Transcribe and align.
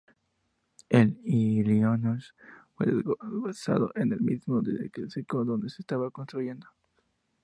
El 0.89 1.19
"Illinois" 1.23 2.33
fue 2.75 2.87
desguazado 2.87 3.91
en 3.93 4.11
el 4.11 4.19
mismo 4.21 4.59
dique 4.63 5.07
seco 5.07 5.45
donde 5.45 5.69
se 5.69 5.83
estaba 5.83 6.09
construyendo. 6.09 6.65